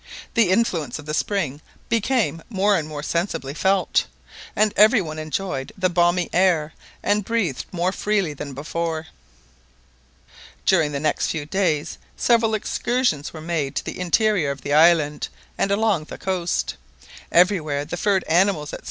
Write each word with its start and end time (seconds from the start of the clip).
The 0.33 0.49
influence 0.49 0.97
of 0.97 1.05
the 1.05 1.13
spring 1.13 1.61
became 1.87 2.41
more 2.49 2.75
and 2.75 2.87
more 2.87 3.03
sensibly 3.03 3.53
felt, 3.53 4.07
and 4.55 4.73
every 4.75 4.99
one 4.99 5.19
enjoyed 5.19 5.73
the 5.77 5.91
balmy 5.91 6.27
air, 6.33 6.73
and 7.03 7.23
breathed 7.23 7.65
more 7.71 7.91
freely 7.91 8.33
than 8.33 8.55
before. 8.55 9.05
During 10.65 10.91
the 10.91 10.99
next 10.99 11.27
few 11.27 11.45
days, 11.45 11.99
several 12.17 12.55
excursions 12.55 13.31
were 13.31 13.41
made 13.41 13.75
to 13.75 13.85
the 13.85 13.99
interior 13.99 14.49
of 14.49 14.61
the 14.61 14.73
island 14.73 15.27
and 15.55 15.69
along 15.69 16.05
the 16.05 16.17
coast. 16.17 16.77
Everywhere 17.31 17.85
the 17.85 17.95
furred 17.95 18.23
animals, 18.23 18.71
&c. 18.71 18.77